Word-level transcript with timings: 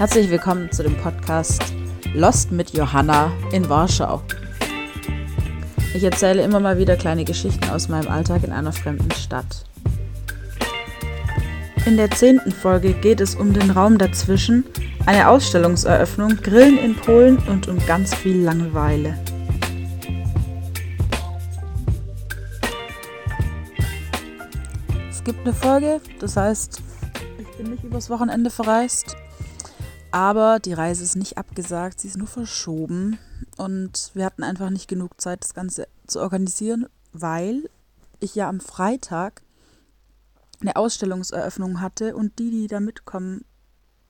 Herzlich 0.00 0.30
willkommen 0.30 0.72
zu 0.72 0.82
dem 0.82 0.96
Podcast 0.96 1.62
Lost 2.14 2.52
mit 2.52 2.70
Johanna 2.70 3.30
in 3.52 3.68
Warschau. 3.68 4.22
Ich 5.92 6.02
erzähle 6.02 6.42
immer 6.42 6.58
mal 6.58 6.78
wieder 6.78 6.96
kleine 6.96 7.22
Geschichten 7.26 7.68
aus 7.68 7.90
meinem 7.90 8.08
Alltag 8.08 8.42
in 8.42 8.50
einer 8.50 8.72
fremden 8.72 9.10
Stadt. 9.10 9.66
In 11.84 11.98
der 11.98 12.10
zehnten 12.12 12.50
Folge 12.50 12.94
geht 12.94 13.20
es 13.20 13.34
um 13.34 13.52
den 13.52 13.72
Raum 13.72 13.98
dazwischen, 13.98 14.64
eine 15.04 15.28
Ausstellungseröffnung, 15.28 16.36
Grillen 16.36 16.78
in 16.78 16.94
Polen 16.94 17.36
und 17.46 17.68
um 17.68 17.76
ganz 17.84 18.14
viel 18.14 18.42
Langeweile. 18.42 19.18
Es 25.10 25.22
gibt 25.22 25.40
eine 25.40 25.52
Folge, 25.52 26.00
das 26.20 26.38
heißt, 26.38 26.80
ich 27.38 27.56
bin 27.58 27.72
nicht 27.72 27.84
übers 27.84 28.08
Wochenende 28.08 28.48
verreist, 28.48 29.14
aber 30.12 30.58
die 30.58 30.72
Reise 30.72 31.04
ist 31.04 31.16
nicht 31.16 31.38
abgesagt, 31.38 32.00
sie 32.00 32.08
ist 32.08 32.16
nur 32.16 32.26
verschoben 32.26 33.18
und 33.56 34.10
wir 34.14 34.24
hatten 34.24 34.42
einfach 34.42 34.70
nicht 34.70 34.88
genug 34.88 35.20
Zeit, 35.20 35.44
das 35.44 35.54
Ganze 35.54 35.88
zu 36.06 36.20
organisieren, 36.20 36.86
weil 37.12 37.70
ich 38.18 38.34
ja 38.34 38.48
am 38.48 38.60
Freitag 38.60 39.42
eine 40.60 40.76
Ausstellungseröffnung 40.76 41.80
hatte 41.80 42.16
und 42.16 42.38
die, 42.38 42.50
die 42.50 42.66
da 42.66 42.80
mitkommen 42.80 43.44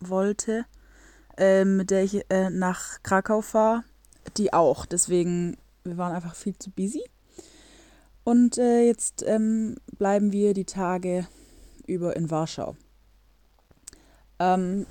wollte, 0.01 0.65
äh, 1.37 1.65
mit 1.65 1.91
der 1.91 2.05
ich 2.05 2.25
äh, 2.31 2.51
nach 2.51 3.03
Krakau 3.03 3.41
fahre, 3.41 3.85
die 4.37 4.53
auch. 4.53 4.87
Deswegen, 4.87 5.57
wir 5.85 5.97
waren 5.97 6.15
einfach 6.15 6.35
viel 6.35 6.59
zu 6.59 6.71
busy. 6.71 7.05
Und 8.25 8.59
äh, 8.59 8.87
jetzt 8.87 9.25
ähm, 9.27 9.77
bleiben 9.97 10.33
wir 10.33 10.55
die 10.55 10.65
Tage 10.65 11.27
über 11.87 12.17
in 12.17 12.31
Warschau. 12.31 12.77
Ähm, 14.39 14.87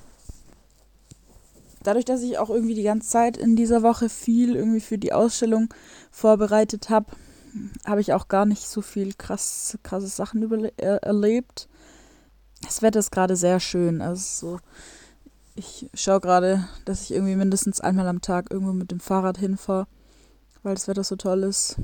dadurch, 1.82 2.04
dass 2.04 2.22
ich 2.22 2.38
auch 2.38 2.50
irgendwie 2.50 2.74
die 2.74 2.82
ganze 2.82 3.08
Zeit 3.08 3.36
in 3.36 3.56
dieser 3.56 3.82
Woche 3.82 4.08
viel 4.08 4.56
irgendwie 4.56 4.80
für 4.80 4.98
die 4.98 5.12
Ausstellung 5.12 5.72
vorbereitet 6.10 6.90
habe, 6.90 7.12
habe 7.84 8.00
ich 8.00 8.12
auch 8.12 8.28
gar 8.28 8.46
nicht 8.46 8.68
so 8.68 8.82
viel 8.82 9.14
krass, 9.14 9.78
krasse 9.82 10.06
Sachen 10.06 10.42
über, 10.42 10.58
äh, 10.78 10.98
erlebt. 11.02 11.68
Das 12.62 12.82
Wetter 12.82 13.00
ist 13.00 13.10
gerade 13.10 13.36
sehr 13.36 13.60
schön. 13.60 14.02
Also 14.02 14.22
so, 14.52 14.60
ich 15.54 15.90
schaue 15.94 16.20
gerade, 16.20 16.68
dass 16.84 17.02
ich 17.02 17.12
irgendwie 17.12 17.36
mindestens 17.36 17.80
einmal 17.80 18.06
am 18.06 18.20
Tag 18.20 18.50
irgendwo 18.50 18.72
mit 18.72 18.90
dem 18.90 19.00
Fahrrad 19.00 19.38
hinfahre, 19.38 19.86
weil 20.62 20.74
das 20.74 20.88
Wetter 20.88 21.04
so 21.04 21.16
toll 21.16 21.42
ist. 21.42 21.76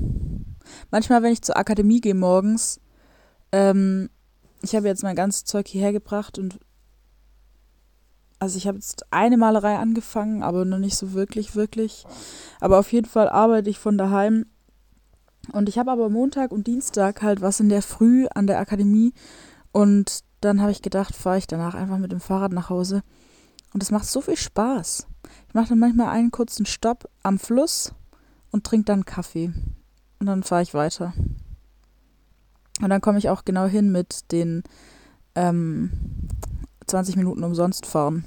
Manchmal, 0.91 1.23
wenn 1.23 1.33
ich 1.33 1.41
zur 1.41 1.57
Akademie 1.57 2.01
gehe 2.01 2.15
morgens, 2.15 2.79
ähm, 3.51 4.09
ich 4.61 4.75
habe 4.75 4.87
jetzt 4.87 5.03
mein 5.03 5.15
ganzes 5.15 5.45
Zeug 5.45 5.67
hierher 5.67 5.93
gebracht 5.93 6.37
und 6.39 6.59
also 8.39 8.57
ich 8.57 8.67
habe 8.67 8.77
jetzt 8.77 9.05
eine 9.11 9.37
Malerei 9.37 9.77
angefangen, 9.77 10.43
aber 10.43 10.65
noch 10.65 10.77
nicht 10.77 10.95
so 10.95 11.13
wirklich, 11.13 11.55
wirklich. 11.55 12.05
Aber 12.59 12.79
auf 12.79 12.91
jeden 12.91 13.07
Fall 13.07 13.29
arbeite 13.29 13.69
ich 13.69 13.79
von 13.79 13.97
daheim. 13.97 14.45
Und 15.51 15.69
ich 15.69 15.77
habe 15.77 15.91
aber 15.91 16.09
Montag 16.09 16.51
und 16.51 16.67
Dienstag 16.67 17.21
halt 17.21 17.41
was 17.41 17.59
in 17.59 17.69
der 17.69 17.81
Früh 17.81 18.27
an 18.33 18.47
der 18.47 18.59
Akademie. 18.59 19.13
Und 19.71 20.23
dann 20.41 20.61
habe 20.61 20.71
ich 20.71 20.81
gedacht, 20.81 21.15
fahre 21.15 21.37
ich 21.37 21.47
danach 21.47 21.73
einfach 21.73 21.97
mit 21.97 22.11
dem 22.11 22.19
Fahrrad 22.19 22.51
nach 22.51 22.69
Hause. 22.69 23.01
Und 23.73 23.81
es 23.81 23.91
macht 23.91 24.05
so 24.05 24.21
viel 24.21 24.37
Spaß. 24.37 25.07
Ich 25.47 25.53
mache 25.53 25.69
dann 25.69 25.79
manchmal 25.79 26.09
einen 26.09 26.31
kurzen 26.31 26.65
Stopp 26.65 27.09
am 27.23 27.39
Fluss 27.39 27.93
und 28.51 28.65
trinke 28.65 28.85
dann 28.85 29.05
Kaffee. 29.05 29.51
Und 30.19 30.25
dann 30.27 30.43
fahre 30.43 30.63
ich 30.63 30.73
weiter. 30.73 31.13
Und 32.81 32.89
dann 32.89 33.01
komme 33.01 33.17
ich 33.17 33.29
auch 33.29 33.45
genau 33.45 33.65
hin 33.65 33.91
mit 33.91 34.31
den 34.31 34.63
ähm, 35.35 35.91
20 36.87 37.15
Minuten 37.15 37.43
umsonst 37.43 37.85
fahren. 37.85 38.25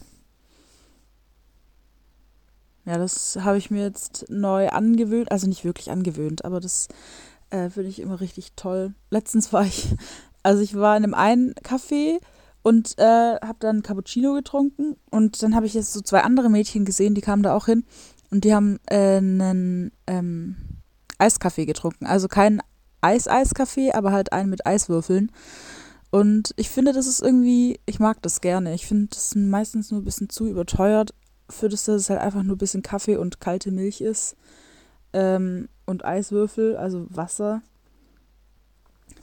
Ja, 2.85 2.99
das 2.99 3.39
habe 3.41 3.59
ich 3.59 3.71
mir 3.71 3.83
jetzt 3.83 4.27
neu 4.29 4.69
angewöhnt, 4.69 5.31
also 5.31 5.47
nicht 5.47 5.65
wirklich 5.65 5.91
angewöhnt, 5.91 6.45
aber 6.45 6.61
das 6.61 6.89
äh, 7.51 7.69
finde 7.71 7.91
ich 7.91 8.01
immer 8.01 8.21
richtig 8.21 8.53
toll. 8.57 8.95
Letztens 9.11 9.53
war 9.53 9.65
ich, 9.65 9.95
also 10.43 10.63
ich 10.63 10.75
war 10.75 10.97
in 10.97 11.05
einem 11.05 11.15
einen 11.15 11.55
Café 11.55 12.19
und 12.63 12.99
äh, 12.99 13.37
habe 13.37 13.59
dann 13.61 13.83
Cappuccino 13.83 14.35
getrunken 14.35 14.97
und 15.11 15.43
dann 15.43 15.55
habe 15.55 15.67
ich 15.67 15.75
jetzt 15.75 15.93
so 15.93 16.01
zwei 16.01 16.23
andere 16.23 16.51
Mädchen 16.51 16.85
gesehen, 16.85 17.15
die 17.15 17.21
kamen 17.21 17.43
da 17.43 17.55
auch 17.55 17.67
hin 17.67 17.85
und 18.31 18.45
die 18.45 18.55
haben 18.55 18.79
äh, 18.87 19.17
einen 19.17 19.93
ähm, 20.07 20.57
Eiskaffee 21.19 21.67
getrunken. 21.67 22.07
Also 22.07 22.29
kein 22.29 22.63
Eis-Eiskaffee, 23.03 23.93
aber 23.93 24.13
halt 24.13 24.33
einen 24.33 24.51
mit 24.51 24.67
Eiswürfeln. 24.67 25.33
Und 26.11 26.53
ich 26.57 26.71
finde, 26.71 26.93
das 26.93 27.07
ist 27.07 27.23
irgendwie, 27.23 27.79
ich 27.87 28.01
mag 28.01 28.21
das 28.23 28.41
gerne. 28.41 28.75
Ich 28.75 28.87
finde, 28.87 29.09
das 29.09 29.27
ist 29.27 29.37
meistens 29.37 29.91
nur 29.91 30.01
ein 30.01 30.05
bisschen 30.05 30.29
zu 30.29 30.47
überteuert, 30.47 31.15
für 31.49 31.69
das, 31.69 31.85
dass 31.85 32.03
es 32.03 32.11
halt 32.11 32.21
einfach 32.21 32.43
nur 32.43 32.57
ein 32.57 32.59
bisschen 32.59 32.83
Kaffee 32.83 33.17
und 33.17 33.41
kalte 33.41 33.71
Milch 33.71 34.01
ist. 34.01 34.37
Ähm, 35.13 35.69
und 35.87 36.05
Eiswürfel, 36.05 36.77
also 36.77 37.07
Wasser. 37.11 37.63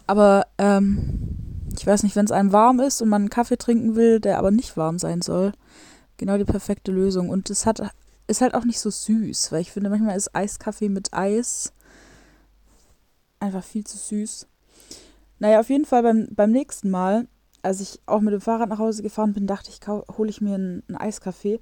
Aber 0.06 0.48
ähm, 0.58 1.68
ich 1.78 1.86
weiß 1.86 2.04
nicht, 2.04 2.16
wenn 2.16 2.26
es 2.26 2.32
einem 2.32 2.52
warm 2.52 2.80
ist 2.80 3.02
und 3.02 3.10
man 3.10 3.24
einen 3.24 3.30
Kaffee 3.30 3.58
trinken 3.58 3.96
will, 3.96 4.20
der 4.20 4.38
aber 4.38 4.52
nicht 4.52 4.78
warm 4.78 5.00
sein 5.00 5.22
soll, 5.22 5.52
genau 6.18 6.38
die 6.38 6.46
perfekte 6.46 6.92
Lösung. 6.92 7.30
Und 7.30 7.50
es 7.50 7.66
hat 7.66 7.82
ist 8.28 8.42
halt 8.42 8.54
auch 8.54 8.66
nicht 8.66 8.80
so 8.80 8.90
süß, 8.90 9.52
weil 9.52 9.62
ich 9.62 9.72
finde, 9.72 9.90
manchmal 9.90 10.18
ist 10.18 10.36
Eiskaffee 10.36 10.90
mit 10.90 11.14
Eis 11.14 11.72
einfach 13.40 13.64
viel 13.64 13.86
zu 13.86 13.98
süß. 13.98 14.48
Naja, 15.40 15.60
auf 15.60 15.70
jeden 15.70 15.86
Fall 15.86 16.04
beim, 16.04 16.28
beim 16.32 16.52
nächsten 16.52 16.90
Mal, 16.90 17.28
als 17.62 17.82
ich 17.82 18.00
auch 18.06 18.22
mit 18.22 18.34
dem 18.34 18.42
Fahrrad 18.42 18.70
nach 18.70 18.80
Hause 18.80 19.04
gefahren 19.04 19.34
bin, 19.34 19.48
dachte 19.48 19.70
ich, 19.70 19.88
hole 19.88 20.30
ich 20.30 20.42
mir 20.42 20.56
einen, 20.56 20.96
Eiskaffee. 20.96 21.60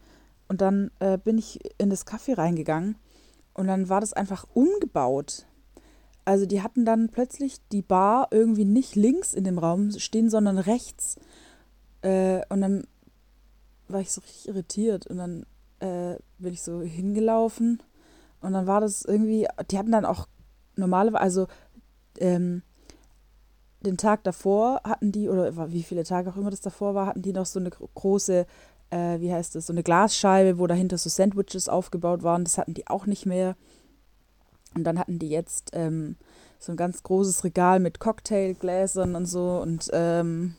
Und 0.48 0.62
dann 0.62 0.92
äh, 1.00 1.18
bin 1.18 1.38
ich 1.38 1.60
in 1.80 1.90
das 1.90 2.06
Café 2.06 2.38
reingegangen 2.38 2.98
und 3.54 3.68
dann 3.68 3.90
war 3.90 4.00
das 4.00 4.14
einfach 4.14 4.46
umgebaut. 4.54 5.48
Also 6.24 6.46
die 6.46 6.62
hatten 6.62 6.86
dann 6.86 7.10
plötzlich 7.10 7.58
die 7.72 7.82
Bar 7.82 8.28
irgendwie 8.32 8.66
nicht 8.66 8.96
links 8.96 9.34
in 9.34 9.44
dem 9.44 9.58
Raum 9.58 9.92
stehen, 9.92 10.30
sondern 10.30 10.60
rechts. 10.60 11.16
Äh, 12.04 12.42
und 12.50 12.62
dann 12.62 12.86
war 13.88 14.02
ich 14.02 14.12
so 14.12 14.22
richtig 14.22 14.48
irritiert 14.48 15.08
und 15.08 15.18
dann 15.18 15.46
äh, 15.80 16.18
bin 16.38 16.54
ich 16.54 16.62
so 16.62 16.82
hingelaufen 16.82 17.82
und 18.42 18.54
dann 18.54 18.68
war 18.68 18.82
das 18.82 19.04
irgendwie, 19.04 19.48
die 19.72 19.78
hatten 19.78 19.92
dann 19.92 20.06
auch 20.06 20.28
normale, 20.76 21.20
also 21.20 21.48
ähm, 22.20 22.62
den 23.86 23.98
Tag 23.98 24.24
davor 24.24 24.82
hatten 24.84 25.12
die, 25.12 25.30
oder 25.30 25.72
wie 25.72 25.84
viele 25.84 26.04
Tage 26.04 26.30
auch 26.30 26.38
immer 26.38 26.50
das 26.50 26.62
davor 26.62 26.96
war, 26.96 27.08
hatten 27.08 27.22
die 27.22 27.34
noch 27.34 27.46
so 27.46 27.60
eine 27.60 27.70
große, 27.70 28.46
äh, 28.90 29.20
wie 29.20 29.32
heißt 29.32 29.56
das, 29.56 29.68
so 29.68 29.74
eine 29.74 29.84
Glasscheibe, 29.84 30.60
wo 30.60 30.68
dahinter 30.68 30.98
so 30.98 31.10
Sandwiches 31.10 31.70
aufgebaut 31.70 32.24
waren. 32.24 32.44
Das 32.44 32.58
hatten 32.58 32.74
die 32.74 32.88
auch 32.88 33.06
nicht 33.06 33.26
mehr. 33.26 33.56
Und 34.74 34.84
dann 34.84 35.00
hatten 35.00 35.20
die 35.20 35.30
jetzt 35.30 35.72
ähm, 35.74 36.18
so 36.60 36.74
ein 36.74 36.78
ganz 36.78 37.02
großes 37.04 37.44
Regal 37.44 37.80
mit 37.80 38.00
Cocktailgläsern 38.00 39.16
und 39.16 39.26
so. 39.26 39.62
Und 39.62 39.90
ähm, 39.94 40.56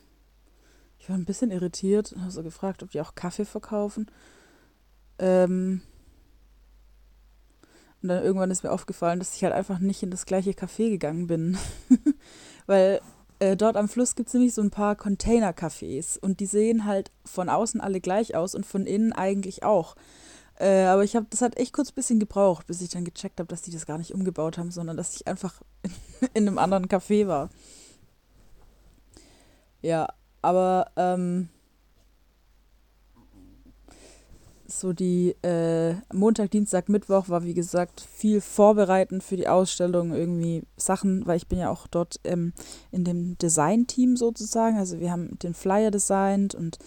ich 0.98 1.08
war 1.08 1.16
ein 1.16 1.26
bisschen 1.26 1.50
irritiert 1.50 2.12
und 2.12 2.22
habe 2.22 2.30
so 2.30 2.42
gefragt, 2.42 2.82
ob 2.82 2.90
die 2.90 3.00
auch 3.00 3.14
Kaffee 3.14 3.44
verkaufen. 3.44 4.10
Ähm, 5.18 5.82
und 8.02 8.08
dann 8.08 8.22
irgendwann 8.22 8.50
ist 8.50 8.62
mir 8.62 8.72
aufgefallen, 8.72 9.18
dass 9.18 9.34
ich 9.34 9.42
halt 9.42 9.52
einfach 9.52 9.78
nicht 9.78 10.02
in 10.02 10.10
das 10.10 10.26
gleiche 10.26 10.52
Café 10.52 10.90
gegangen 10.90 11.26
bin. 11.26 11.58
Weil 12.66 13.00
äh, 13.38 13.56
dort 13.56 13.76
am 13.76 13.88
Fluss 13.88 14.14
gibt 14.14 14.28
es 14.28 14.34
nämlich 14.34 14.54
so 14.54 14.62
ein 14.62 14.70
paar 14.70 14.96
Container-Cafés 14.96 16.18
und 16.18 16.40
die 16.40 16.46
sehen 16.46 16.84
halt 16.84 17.10
von 17.24 17.48
außen 17.48 17.80
alle 17.80 18.00
gleich 18.00 18.34
aus 18.34 18.54
und 18.54 18.66
von 18.66 18.86
innen 18.86 19.12
eigentlich 19.12 19.62
auch. 19.62 19.96
Äh, 20.58 20.84
aber 20.84 21.04
ich 21.04 21.16
habe, 21.16 21.26
das 21.28 21.42
hat 21.42 21.58
echt 21.58 21.72
kurz 21.72 21.90
ein 21.90 21.94
bisschen 21.94 22.18
gebraucht, 22.18 22.66
bis 22.66 22.80
ich 22.80 22.88
dann 22.88 23.04
gecheckt 23.04 23.40
habe, 23.40 23.48
dass 23.48 23.62
die 23.62 23.70
das 23.70 23.86
gar 23.86 23.98
nicht 23.98 24.14
umgebaut 24.14 24.56
haben, 24.56 24.70
sondern 24.70 24.96
dass 24.96 25.14
ich 25.14 25.26
einfach 25.26 25.60
in 26.34 26.48
einem 26.48 26.58
anderen 26.58 26.86
Café 26.86 27.26
war. 27.26 27.50
Ja, 29.82 30.08
aber 30.40 30.90
ähm, 30.96 31.48
so 34.68 34.92
die 34.92 35.34
äh, 35.42 35.94
Montag, 36.12 36.50
Dienstag, 36.50 36.88
Mittwoch 36.88 37.28
war 37.28 37.44
wie 37.44 37.54
gesagt 37.54 38.00
viel 38.00 38.40
vorbereiten 38.40 39.20
für 39.20 39.36
die 39.36 39.48
Ausstellung, 39.48 40.12
irgendwie 40.12 40.62
Sachen, 40.76 41.26
weil 41.26 41.36
ich 41.36 41.48
bin 41.48 41.58
ja 41.58 41.70
auch 41.70 41.86
dort 41.86 42.20
ähm, 42.24 42.52
in 42.90 43.04
dem 43.04 43.38
Design-Team 43.38 44.16
sozusagen. 44.16 44.76
Also 44.76 45.00
wir 45.00 45.10
haben 45.10 45.38
den 45.38 45.54
Flyer 45.54 45.90
designt 45.90 46.54
und 46.54 46.78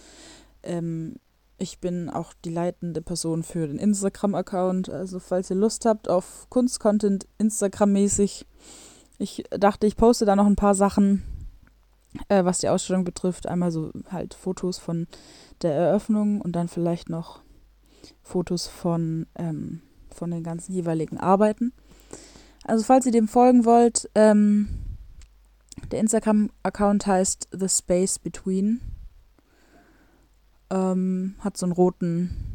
ähm, 0.62 1.16
ich 1.58 1.78
bin 1.78 2.08
auch 2.08 2.32
die 2.44 2.50
leitende 2.50 3.02
Person 3.02 3.42
für 3.42 3.66
den 3.66 3.78
Instagram-Account. 3.78 4.88
Also 4.88 5.18
falls 5.18 5.50
ihr 5.50 5.56
Lust 5.56 5.84
habt 5.84 6.08
auf 6.08 6.46
Kunstcontent 6.48 7.26
Instagram-mäßig, 7.38 8.46
ich 9.18 9.44
dachte, 9.50 9.86
ich 9.86 9.96
poste 9.96 10.24
da 10.24 10.34
noch 10.34 10.46
ein 10.46 10.56
paar 10.56 10.74
Sachen, 10.74 11.22
äh, 12.28 12.44
was 12.44 12.60
die 12.60 12.70
Ausstellung 12.70 13.04
betrifft. 13.04 13.46
Einmal 13.46 13.70
so 13.70 13.90
halt 14.10 14.32
Fotos 14.32 14.78
von 14.78 15.06
der 15.60 15.74
Eröffnung 15.74 16.40
und 16.40 16.52
dann 16.52 16.68
vielleicht 16.68 17.10
noch 17.10 17.42
Fotos 18.22 18.66
von, 18.66 19.26
ähm, 19.36 19.82
von 20.14 20.30
den 20.30 20.42
ganzen 20.42 20.72
jeweiligen 20.72 21.18
Arbeiten. 21.18 21.72
Also 22.64 22.84
falls 22.84 23.06
ihr 23.06 23.12
dem 23.12 23.28
folgen 23.28 23.64
wollt, 23.64 24.10
ähm, 24.14 24.68
der 25.90 26.00
Instagram-Account 26.00 27.06
heißt 27.06 27.48
The 27.52 27.68
Space 27.68 28.18
Between. 28.18 28.80
Ähm, 30.70 31.34
hat 31.40 31.56
so 31.56 31.66
einen 31.66 31.72
roten 31.72 32.50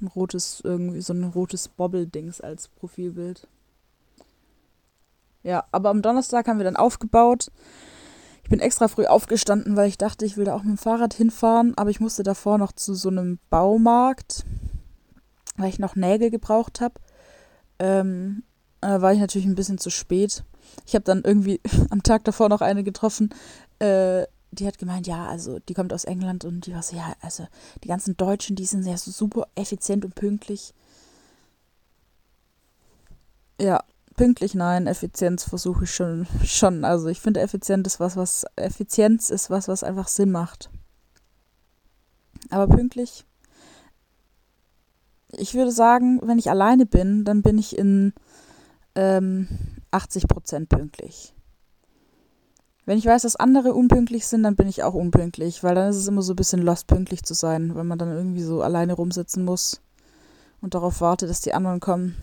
ein 0.00 0.06
rotes, 0.06 0.60
irgendwie 0.62 1.00
so 1.00 1.12
ein 1.12 1.24
rotes 1.24 1.68
Bobble-Dings 1.68 2.40
als 2.40 2.68
Profilbild. 2.68 3.46
Ja, 5.42 5.64
aber 5.72 5.90
am 5.90 6.02
Donnerstag 6.02 6.48
haben 6.48 6.58
wir 6.58 6.64
dann 6.64 6.76
aufgebaut. 6.76 7.50
Ich 8.48 8.50
bin 8.50 8.60
extra 8.60 8.88
früh 8.88 9.04
aufgestanden, 9.04 9.76
weil 9.76 9.90
ich 9.90 9.98
dachte, 9.98 10.24
ich 10.24 10.38
will 10.38 10.46
da 10.46 10.54
auch 10.54 10.62
mit 10.62 10.70
dem 10.70 10.78
Fahrrad 10.78 11.12
hinfahren, 11.12 11.76
aber 11.76 11.90
ich 11.90 12.00
musste 12.00 12.22
davor 12.22 12.56
noch 12.56 12.72
zu 12.72 12.94
so 12.94 13.10
einem 13.10 13.38
Baumarkt, 13.50 14.46
weil 15.58 15.68
ich 15.68 15.78
noch 15.78 15.96
Nägel 15.96 16.30
gebraucht 16.30 16.80
habe. 16.80 16.94
Ähm, 17.78 18.44
da 18.80 19.02
war 19.02 19.12
ich 19.12 19.18
natürlich 19.18 19.46
ein 19.46 19.54
bisschen 19.54 19.76
zu 19.76 19.90
spät. 19.90 20.44
Ich 20.86 20.94
habe 20.94 21.04
dann 21.04 21.24
irgendwie 21.24 21.60
am 21.90 22.02
Tag 22.02 22.24
davor 22.24 22.48
noch 22.48 22.62
eine 22.62 22.84
getroffen, 22.84 23.34
äh, 23.80 24.24
die 24.50 24.66
hat 24.66 24.78
gemeint, 24.78 25.06
ja, 25.06 25.26
also 25.26 25.58
die 25.58 25.74
kommt 25.74 25.92
aus 25.92 26.04
England 26.04 26.46
und 26.46 26.64
die 26.64 26.72
war 26.72 26.82
so, 26.82 26.96
ja, 26.96 27.12
also 27.20 27.46
die 27.84 27.88
ganzen 27.88 28.16
Deutschen, 28.16 28.56
die 28.56 28.64
sind 28.64 28.86
ja 28.86 28.96
so 28.96 29.10
super 29.10 29.46
effizient 29.56 30.06
und 30.06 30.14
pünktlich. 30.14 30.72
Ja, 33.60 33.84
pünktlich 34.18 34.54
nein, 34.54 34.86
Effizienz 34.86 35.44
versuche 35.44 35.84
ich 35.84 35.94
schon, 35.94 36.26
schon. 36.44 36.84
Also 36.84 37.08
ich 37.08 37.20
finde 37.20 37.40
effizient 37.40 37.86
ist 37.86 38.00
was, 38.00 38.16
was, 38.16 38.44
Effizienz 38.56 39.30
ist 39.30 39.48
was, 39.48 39.68
was 39.68 39.82
einfach 39.82 40.08
Sinn 40.08 40.30
macht. 40.30 40.68
Aber 42.50 42.66
pünktlich, 42.66 43.24
ich 45.32 45.54
würde 45.54 45.70
sagen, 45.70 46.20
wenn 46.22 46.38
ich 46.38 46.50
alleine 46.50 46.84
bin, 46.84 47.24
dann 47.24 47.42
bin 47.42 47.58
ich 47.58 47.78
in 47.78 48.12
ähm, 48.94 49.48
80 49.92 50.28
Prozent 50.28 50.68
pünktlich. 50.68 51.34
Wenn 52.84 52.98
ich 52.98 53.06
weiß, 53.06 53.22
dass 53.22 53.36
andere 53.36 53.74
unpünktlich 53.74 54.26
sind, 54.26 54.42
dann 54.42 54.56
bin 54.56 54.66
ich 54.66 54.82
auch 54.82 54.94
unpünktlich, 54.94 55.62
weil 55.62 55.74
dann 55.74 55.90
ist 55.90 55.96
es 55.96 56.08
immer 56.08 56.22
so 56.22 56.32
ein 56.32 56.36
bisschen 56.36 56.62
lost, 56.62 56.86
pünktlich 56.86 57.22
zu 57.22 57.34
sein, 57.34 57.74
wenn 57.76 57.86
man 57.86 57.98
dann 57.98 58.10
irgendwie 58.10 58.42
so 58.42 58.62
alleine 58.62 58.94
rumsitzen 58.94 59.44
muss 59.44 59.80
und 60.60 60.74
darauf 60.74 61.00
wartet, 61.00 61.30
dass 61.30 61.40
die 61.40 61.54
anderen 61.54 61.80
kommen. 61.80 62.16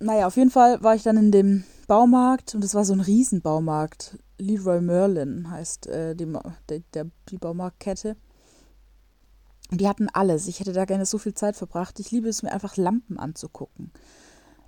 Naja, 0.00 0.26
auf 0.26 0.36
jeden 0.36 0.50
Fall 0.50 0.82
war 0.82 0.94
ich 0.94 1.02
dann 1.02 1.16
in 1.16 1.30
dem 1.30 1.64
Baumarkt 1.86 2.54
und 2.54 2.64
es 2.64 2.74
war 2.74 2.84
so 2.84 2.92
ein 2.92 3.00
Riesenbaumarkt. 3.00 4.18
Leroy 4.38 4.80
Merlin 4.80 5.50
heißt 5.50 5.86
äh, 5.86 6.14
die, 6.14 6.26
der, 6.68 6.80
der, 6.92 7.06
die 7.28 7.38
Baumarktkette. 7.38 8.16
Und 9.70 9.80
die 9.80 9.88
hatten 9.88 10.08
alles. 10.12 10.46
Ich 10.46 10.60
hätte 10.60 10.72
da 10.72 10.84
gerne 10.84 11.06
so 11.06 11.18
viel 11.18 11.34
Zeit 11.34 11.56
verbracht. 11.56 11.98
Ich 12.00 12.10
liebe 12.10 12.28
es 12.28 12.42
mir 12.42 12.52
einfach 12.52 12.76
Lampen 12.76 13.18
anzugucken. 13.18 13.92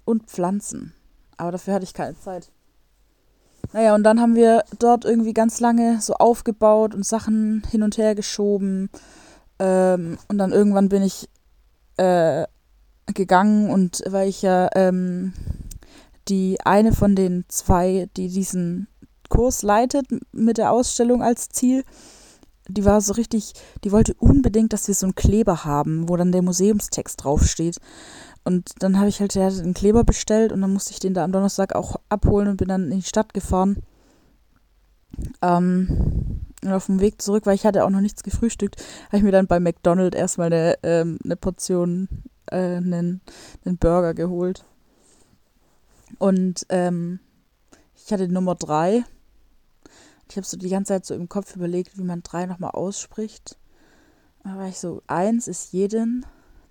Und 0.05 0.31
Pflanzen. 0.31 0.94
Aber 1.37 1.52
dafür 1.52 1.75
hatte 1.75 1.84
ich 1.84 1.94
keine 1.94 2.19
Zeit. 2.19 2.50
Naja, 3.72 3.94
und 3.94 4.05
dann 4.05 4.20
haben 4.20 4.37
wir 4.37 4.64
dort 4.79 5.05
irgendwie 5.05 5.34
ganz 5.34 5.61
lange 5.61 6.00
so 6.00 6.14
aufgebaut 6.14 6.94
und 6.94 7.05
Sachen 7.05 7.62
hin 7.70 7.82
und 7.82 7.99
her 7.99 8.14
geschoben. 8.14 8.88
Ähm, 9.58 10.19
und 10.29 10.38
dann 10.38 10.52
irgendwann 10.52 10.88
bin 10.88 11.02
ich 11.02 11.29
äh, 11.96 12.44
gegangen 13.06 13.70
und 13.70 14.03
weil 14.06 14.29
ich 14.29 14.43
ja 14.43 14.69
ähm, 14.75 15.32
die 16.29 16.58
eine 16.64 16.93
von 16.93 17.14
den 17.14 17.44
zwei, 17.49 18.08
die 18.17 18.29
diesen 18.29 18.88
Kurs 19.29 19.62
leitet 19.62 20.06
mit 20.32 20.58
der 20.58 20.73
Ausstellung 20.73 21.23
als 21.23 21.49
Ziel, 21.49 21.85
die 22.69 22.85
war 22.85 23.00
so 23.00 23.12
richtig, 23.12 23.53
die 23.85 23.93
wollte 23.93 24.14
unbedingt, 24.14 24.73
dass 24.73 24.88
wir 24.88 24.94
so 24.94 25.06
einen 25.06 25.14
Kleber 25.14 25.64
haben, 25.64 26.08
wo 26.08 26.17
dann 26.17 26.32
der 26.32 26.43
Museumstext 26.43 27.23
draufsteht. 27.23 27.79
Und 28.44 28.70
dann 28.81 28.99
habe 28.99 29.08
ich 29.08 29.20
halt 29.20 29.35
ja, 29.35 29.49
einen 29.49 29.75
Kleber 29.75 30.05
bestellt 30.05 30.53
und 30.53 30.61
dann 30.61 30.73
musste 30.73 30.93
ich 30.93 31.00
den 31.00 31.14
da 31.14 31.25
am 31.25 31.32
Donnerstag 31.32 31.75
auch 31.75 31.97
abholen 32.08 32.49
und 32.49 32.56
bin 32.56 32.69
dann 32.69 32.91
in 32.91 32.99
die 32.99 33.06
Stadt 33.06 33.35
gefahren. 33.35 33.82
Ähm, 35.43 36.41
und 36.62 36.73
auf 36.73 36.87
dem 36.87 37.00
Weg 37.00 37.23
zurück, 37.23 37.47
weil 37.47 37.55
ich 37.55 37.64
hatte 37.64 37.85
auch 37.85 37.91
noch 37.91 38.00
nichts 38.00 38.23
gefrühstückt, 38.23 38.82
habe 39.06 39.19
ich 39.19 39.23
mir 39.23 39.32
dann 39.32 39.47
bei 39.47 39.61
McDonald's 39.61 40.17
erstmal 40.17 40.53
eine, 40.53 40.79
ähm, 40.82 41.19
eine 41.25 41.37
Portion, 41.37 42.08
äh, 42.50 42.76
einen, 42.76 43.20
einen 43.64 43.78
Burger 43.78 44.14
geholt. 44.14 44.64
Und 46.19 46.66
ähm, 46.69 47.20
ich 47.94 48.12
hatte 48.12 48.28
Nummer 48.28 48.54
drei. 48.54 49.04
Ich 50.28 50.37
habe 50.37 50.46
so 50.46 50.56
die 50.56 50.69
ganze 50.69 50.94
Zeit 50.94 51.06
so 51.06 51.14
im 51.14 51.28
Kopf 51.28 51.54
überlegt, 51.56 51.98
wie 51.98 52.02
man 52.02 52.22
drei 52.22 52.46
nochmal 52.46 52.72
ausspricht. 52.72 53.58
Da 54.44 54.56
war 54.56 54.69
ich 54.69 54.78
so, 54.78 55.02
eins 55.06 55.48
ist 55.48 55.72
jeden, 55.72 56.25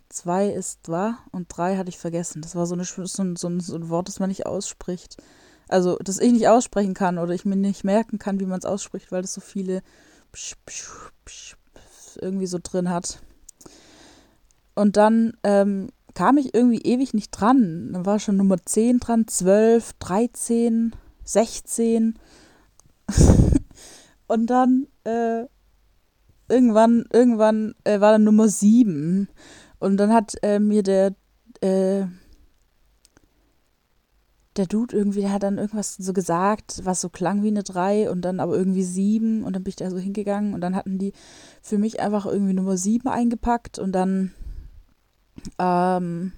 zwei 0.09 0.49
ist 0.49 0.87
war 0.87 1.19
und 1.31 1.47
drei 1.49 1.77
hatte 1.77 1.89
ich 1.89 1.97
vergessen. 1.97 2.41
Das 2.41 2.55
war 2.55 2.65
so, 2.65 2.75
eine, 2.75 2.85
so, 2.85 3.01
ein, 3.01 3.35
so, 3.35 3.47
ein, 3.47 3.59
so 3.59 3.75
ein 3.75 3.89
Wort, 3.89 4.07
das 4.07 4.19
man 4.19 4.29
nicht 4.29 4.45
ausspricht. 4.45 5.17
Also, 5.67 5.97
das 5.97 6.19
ich 6.19 6.31
nicht 6.31 6.47
aussprechen 6.47 6.93
kann 6.93 7.17
oder 7.17 7.33
ich 7.33 7.43
mir 7.43 7.55
nicht 7.55 7.83
merken 7.83 8.19
kann, 8.19 8.39
wie 8.39 8.45
man 8.45 8.59
es 8.59 8.65
ausspricht, 8.65 9.11
weil 9.11 9.23
das 9.23 9.33
so 9.33 9.41
viele 9.41 9.81
psch, 10.31 10.55
psch, 10.65 11.11
psch, 11.25 11.57
irgendwie 12.21 12.47
so 12.47 12.59
drin 12.61 12.89
hat. 12.89 13.19
Und 14.75 14.97
dann 14.97 15.33
ähm, 15.43 15.89
kam 16.13 16.37
ich 16.37 16.53
irgendwie 16.53 16.81
ewig 16.81 17.13
nicht 17.13 17.31
dran. 17.31 17.91
Dann 17.93 18.05
war 18.05 18.19
schon 18.19 18.37
Nummer 18.37 18.57
10 18.63 18.99
dran, 18.99 19.27
12, 19.27 19.93
13, 19.99 20.95
16. 21.23 22.19
und 24.27 24.49
dann 24.49 24.87
äh, 25.03 25.45
irgendwann, 26.49 27.05
irgendwann 27.11 27.75
äh, 27.83 27.99
war 27.99 28.11
dann 28.11 28.23
Nummer 28.23 28.47
7. 28.47 29.27
Und 29.79 29.97
dann 29.97 30.13
hat 30.13 30.35
äh, 30.41 30.59
mir 30.59 30.83
der, 30.83 31.15
äh, 31.61 32.05
der 34.55 34.67
Dude 34.67 34.95
irgendwie, 34.95 35.21
der 35.21 35.33
hat 35.33 35.43
dann 35.43 35.57
irgendwas 35.57 35.95
so 35.95 36.13
gesagt, 36.13 36.81
was 36.83 37.01
so 37.01 37.09
klang 37.09 37.43
wie 37.43 37.49
eine 37.49 37.63
3 37.63 38.09
und 38.09 38.21
dann 38.21 38.39
aber 38.39 38.55
irgendwie 38.55 38.83
7 38.83 39.43
und 39.43 39.53
dann 39.53 39.63
bin 39.63 39.69
ich 39.69 39.75
da 39.75 39.89
so 39.89 39.97
hingegangen 39.97 40.53
und 40.53 40.61
dann 40.61 40.75
hatten 40.75 40.97
die 40.97 41.11
für 41.61 41.77
mich 41.77 41.99
einfach 41.99 42.25
irgendwie 42.25 42.53
Nummer 42.53 42.77
7 42.77 43.07
eingepackt 43.09 43.79
und 43.79 43.91
dann, 43.91 44.31
ähm, 45.59 46.31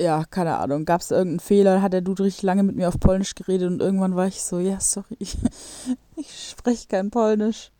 ja, 0.00 0.24
keine 0.24 0.58
Ahnung, 0.58 0.84
gab 0.84 1.00
es 1.00 1.10
irgendeinen 1.10 1.40
Fehler, 1.40 1.82
hat 1.82 1.92
der 1.92 2.02
Dude 2.02 2.24
richtig 2.24 2.42
lange 2.42 2.62
mit 2.62 2.76
mir 2.76 2.88
auf 2.88 3.00
Polnisch 3.00 3.34
geredet 3.34 3.70
und 3.70 3.80
irgendwann 3.80 4.14
war 4.14 4.26
ich 4.26 4.42
so, 4.42 4.58
ja, 4.60 4.78
sorry, 4.80 5.16
ich, 5.18 6.50
spreche 6.50 6.86
kein 6.88 7.10
Polnisch. 7.10 7.72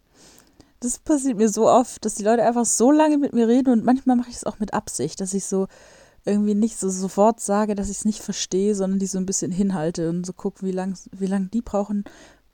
Das 0.81 0.99
passiert 0.99 1.37
mir 1.37 1.49
so 1.49 1.69
oft, 1.69 2.05
dass 2.05 2.15
die 2.15 2.23
Leute 2.23 2.45
einfach 2.45 2.65
so 2.65 2.93
lange 2.93 3.19
mit 3.19 3.33
mir 3.33 3.49
reden 3.49 3.73
und 3.73 3.85
manchmal 3.85 4.17
mache 4.17 4.31
ich 4.31 4.37
es 4.37 4.45
auch 4.45 4.59
mit 4.61 4.75
Absicht, 4.75 5.21
dass 5.21 5.35
ich 5.35 5.45
so 5.45 5.67
irgendwie 6.25 6.55
nicht 6.55 6.79
so 6.79 6.89
sofort 6.89 7.41
sage, 7.41 7.75
dass 7.75 7.89
ich 7.89 7.99
es 7.99 8.05
nicht 8.05 8.21
verstehe, 8.21 8.75
sondern 8.75 8.99
die 8.99 9.07
so 9.07 9.19
ein 9.19 9.27
bisschen 9.27 9.51
hinhalte 9.51 10.09
und 10.11 10.25
so 10.25 10.33
gucke, 10.33 10.65
wie 10.65 10.73
lange 10.73 10.95
wie 11.13 11.27
lang 11.27 11.51
die 11.51 11.63
brauchen, 11.63 12.05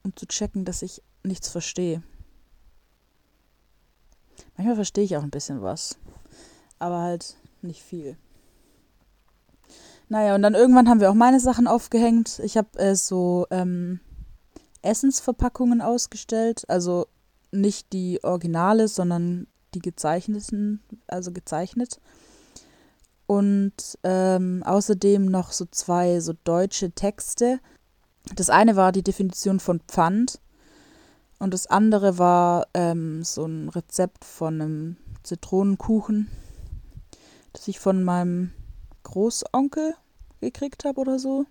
um 0.03 0.15
zu 0.15 0.27
checken, 0.27 0.65
dass 0.65 0.81
ich 0.81 1.01
nichts 1.23 1.49
verstehe. 1.49 2.01
Manchmal 4.57 4.75
verstehe 4.75 5.03
ich 5.03 5.17
auch 5.17 5.23
ein 5.23 5.31
bisschen 5.31 5.61
was, 5.61 5.97
aber 6.79 7.01
halt 7.01 7.35
nicht 7.61 7.81
viel. 7.81 8.17
Naja, 10.07 10.35
und 10.35 10.43
dann 10.43 10.53
irgendwann 10.53 10.87
haben 10.87 10.99
wir 10.99 11.09
auch 11.09 11.15
meine 11.15 11.39
Sachen 11.39 11.67
aufgehängt. 11.67 12.39
Ich 12.43 12.57
habe 12.57 12.77
äh, 12.77 12.95
so 12.95 13.47
ähm, 13.49 13.99
Essensverpackungen 14.81 15.81
ausgestellt, 15.81 16.63
also 16.69 17.07
nicht 17.51 17.91
die 17.91 18.23
Originale, 18.23 18.87
sondern 18.87 19.47
die 19.73 19.79
gezeichneten, 19.79 20.81
also 21.07 21.31
gezeichnet. 21.31 21.99
Und 23.27 23.97
ähm, 24.03 24.61
außerdem 24.63 25.25
noch 25.25 25.51
so 25.51 25.65
zwei 25.65 26.19
so 26.19 26.33
deutsche 26.43 26.91
Texte. 26.91 27.59
Das 28.35 28.51
eine 28.51 28.75
war 28.75 28.91
die 28.91 29.03
Definition 29.03 29.59
von 29.59 29.79
Pfand 29.87 30.39
und 31.39 31.53
das 31.53 31.67
andere 31.67 32.17
war 32.17 32.67
ähm, 32.73 33.23
so 33.23 33.45
ein 33.45 33.69
Rezept 33.69 34.25
von 34.25 34.61
einem 34.61 34.97
Zitronenkuchen, 35.23 36.29
das 37.53 37.67
ich 37.67 37.79
von 37.79 38.03
meinem 38.03 38.51
Großonkel 39.03 39.93
gekriegt 40.41 40.85
habe 40.85 41.01
oder 41.01 41.19
so. 41.19 41.45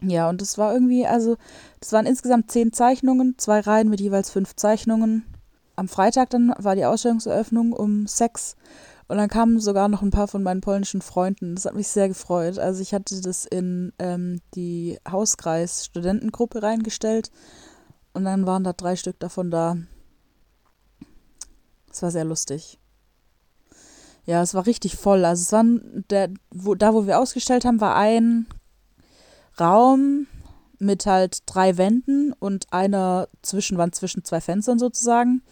Ja, 0.00 0.28
und 0.28 0.40
das 0.40 0.58
war 0.58 0.74
irgendwie, 0.74 1.06
also, 1.06 1.36
das 1.80 1.92
waren 1.92 2.06
insgesamt 2.06 2.50
zehn 2.50 2.72
Zeichnungen, 2.72 3.36
zwei 3.38 3.60
Reihen 3.60 3.88
mit 3.88 4.00
jeweils 4.00 4.30
fünf 4.30 4.56
Zeichnungen. 4.56 5.24
Am 5.76 5.88
Freitag 5.88 6.30
dann 6.30 6.54
war 6.58 6.74
die 6.74 6.84
Ausstellungseröffnung 6.84 7.72
um 7.72 8.06
sechs 8.06 8.56
und 9.08 9.16
dann 9.16 9.28
kamen 9.28 9.60
sogar 9.60 9.88
noch 9.88 10.02
ein 10.02 10.10
paar 10.10 10.28
von 10.28 10.42
meinen 10.42 10.60
polnischen 10.60 11.02
Freunden. 11.02 11.54
Das 11.54 11.64
hat 11.64 11.74
mich 11.74 11.88
sehr 11.88 12.08
gefreut. 12.08 12.58
Also 12.58 12.80
ich 12.80 12.94
hatte 12.94 13.20
das 13.20 13.44
in 13.44 13.92
ähm, 13.98 14.40
die 14.54 14.98
Hauskreis-Studentengruppe 15.08 16.62
reingestellt 16.62 17.30
und 18.14 18.24
dann 18.24 18.46
waren 18.46 18.64
da 18.64 18.72
drei 18.72 18.96
Stück 18.96 19.18
davon 19.20 19.50
da. 19.50 19.76
Es 21.90 22.02
war 22.02 22.10
sehr 22.10 22.24
lustig. 22.24 22.78
Ja, 24.26 24.42
es 24.42 24.54
war 24.54 24.66
richtig 24.66 24.96
voll. 24.96 25.24
Also 25.24 25.42
es 25.42 25.52
waren 25.52 26.04
der, 26.10 26.30
wo, 26.50 26.74
da, 26.74 26.94
wo 26.94 27.06
wir 27.06 27.18
ausgestellt 27.18 27.64
haben, 27.64 27.80
war 27.80 27.94
ein 27.96 28.46
Raum 29.60 30.26
mit 30.78 31.06
halt 31.06 31.42
drei 31.46 31.76
Wänden 31.76 32.32
und 32.32 32.72
einer 32.72 33.28
Zwischenwand 33.42 33.94
zwischen 33.94 34.24
zwei 34.24 34.40
Fenstern 34.40 34.78
sozusagen. 34.78 35.42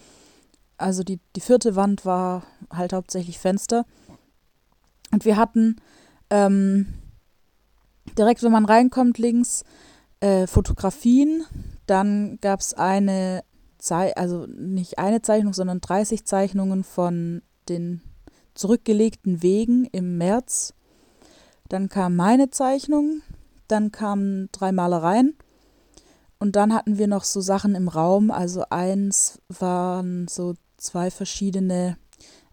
Also 0.77 1.03
die, 1.03 1.19
die 1.35 1.41
vierte 1.41 1.75
Wand 1.75 2.05
war 2.05 2.43
halt 2.71 2.93
hauptsächlich 2.93 3.39
Fenster. 3.39 3.85
Und 5.11 5.25
wir 5.25 5.37
hatten 5.37 5.77
ähm, 6.29 6.87
direkt, 8.17 8.41
wenn 8.43 8.51
man 8.51 8.65
reinkommt, 8.65 9.17
links 9.17 9.63
äh, 10.23 10.47
Fotografien. 10.47 11.43
Dann 11.85 12.37
gab 12.39 12.61
es 12.61 12.73
eine 12.73 13.43
Zei 13.77 14.15
also 14.15 14.45
nicht 14.47 14.97
eine 14.97 15.21
Zeichnung, 15.21 15.51
sondern 15.51 15.81
30 15.81 16.23
Zeichnungen 16.23 16.85
von 16.85 17.41
den 17.67 18.01
zurückgelegten 18.53 19.43
Wegen 19.43 19.83
im 19.91 20.17
März. 20.17 20.73
Dann 21.67 21.89
kam 21.89 22.15
meine 22.15 22.49
Zeichnung, 22.49 23.21
dann 23.67 23.91
kamen 23.91 24.47
drei 24.53 24.71
Malereien 24.71 25.35
und 26.39 26.55
dann 26.55 26.73
hatten 26.73 26.97
wir 26.97 27.07
noch 27.07 27.25
so 27.25 27.41
Sachen 27.41 27.75
im 27.75 27.89
Raum. 27.89 28.31
Also 28.31 28.63
eins 28.69 29.41
waren 29.49 30.29
so 30.29 30.53
zwei 30.77 31.11
verschiedene. 31.11 31.97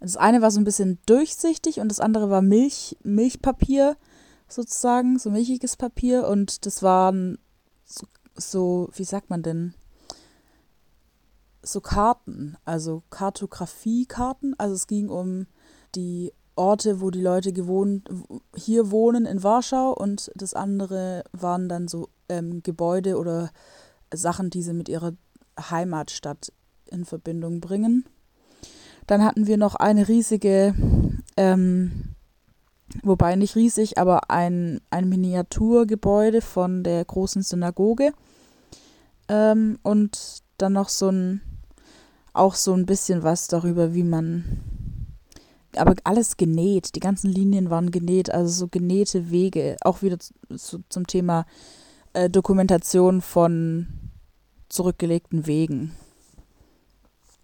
Das 0.01 0.17
eine 0.17 0.43
war 0.43 0.51
so 0.51 0.61
ein 0.61 0.65
bisschen 0.65 0.99
durchsichtig 1.07 1.79
und 1.79 1.91
das 1.91 2.01
andere 2.01 2.29
war 2.29 2.43
Milch, 2.43 2.97
Milchpapier 3.05 3.97
sozusagen, 4.49 5.21
so 5.21 5.31
milchiges 5.31 5.77
Papier 5.77 6.27
und 6.27 6.67
das 6.67 6.83
waren 6.83 7.39
so, 8.41 8.89
wie 8.95 9.05
sagt 9.05 9.31
man 9.31 9.43
denn? 9.43 9.75
So 11.63 11.81
Karten, 11.81 12.57
also 12.65 13.03
Kartografiekarten. 13.11 14.55
Also 14.59 14.75
es 14.75 14.87
ging 14.87 15.09
um 15.09 15.47
die 15.95 16.33
Orte, 16.57 17.01
wo 17.01 17.11
die 17.11 17.23
Leute 17.23 17.53
gewohnt, 17.53 18.09
hier 18.55 18.91
wohnen 18.91 19.27
in 19.27 19.43
Warschau 19.43 19.93
und 19.93 20.31
das 20.35 20.55
andere 20.55 21.25
waren 21.33 21.69
dann 21.69 21.89
so 21.89 22.09
ähm, 22.29 22.63
Gebäude 22.63 23.19
oder 23.19 23.51
Sachen, 24.13 24.51
die 24.51 24.63
sie 24.63 24.73
mit 24.73 24.89
ihrer 24.89 25.13
Heimatstadt 25.59 26.53
in 26.87 27.05
Verbindung 27.05 27.61
bringen. 27.61 28.05
Dann 29.07 29.25
hatten 29.25 29.47
wir 29.47 29.57
noch 29.57 29.75
eine 29.75 30.09
riesige, 30.09 30.75
ähm, 31.37 32.15
wobei 33.03 33.37
nicht 33.37 33.57
riesig, 33.57 33.99
aber 33.99 34.31
ein, 34.31 34.81
ein 34.91 35.09
Miniaturgebäude 35.09 36.43
von 36.43 36.85
der 36.85 37.05
großen 37.05 37.43
Synagoge. 37.43 38.13
Ähm, 39.31 39.79
und 39.83 40.43
dann 40.59 40.73
noch 40.73 40.89
so 40.89 41.09
ein, 41.09 41.41
auch 42.33 42.55
so 42.55 42.75
ein 42.75 42.85
bisschen 42.85 43.23
was 43.23 43.47
darüber, 43.47 43.95
wie 43.95 44.03
man 44.03 44.45
aber 45.77 45.95
alles 46.03 46.37
genäht. 46.37 46.97
Die 46.97 47.01
ganzen 47.01 47.31
Linien 47.31 47.71
waren 47.71 47.93
genäht, 47.93 48.31
also 48.31 48.53
so 48.53 48.69
genähte 48.69 49.31
Wege. 49.31 49.77
Auch 49.83 50.03
wieder 50.03 50.19
zu, 50.19 50.35
zu, 50.57 50.83
zum 50.89 51.07
Thema 51.07 51.47
äh, 52.13 52.29
Dokumentation 52.29 53.21
von 53.21 53.87
zurückgelegten 54.69 55.47
Wegen. 55.47 55.95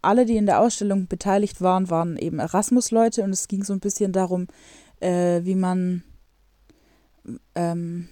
Alle, 0.02 0.26
die 0.26 0.36
in 0.36 0.46
der 0.46 0.60
Ausstellung 0.60 1.06
beteiligt 1.06 1.60
waren, 1.60 1.88
waren 1.88 2.16
eben 2.16 2.40
Erasmus-Leute 2.40 3.22
und 3.22 3.30
es 3.30 3.46
ging 3.46 3.62
so 3.62 3.72
ein 3.72 3.80
bisschen 3.80 4.12
darum, 4.12 4.48
äh, 5.00 5.44
wie 5.44 5.54
man, 5.54 6.02
ähm, 7.54 8.08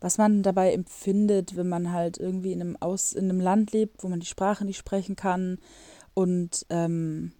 was 0.00 0.18
man 0.18 0.42
dabei 0.42 0.72
empfindet, 0.72 1.56
wenn 1.56 1.68
man 1.68 1.92
halt 1.92 2.18
irgendwie 2.18 2.52
in 2.52 2.60
einem, 2.60 2.76
Aus, 2.80 3.12
in 3.12 3.30
einem 3.30 3.40
Land 3.40 3.72
lebt, 3.72 4.02
wo 4.02 4.08
man 4.08 4.20
die 4.20 4.26
Sprache 4.26 4.64
nicht 4.64 4.78
sprechen 4.78 5.16
kann 5.16 5.58
und 6.14 6.66
ähm, 6.70 7.32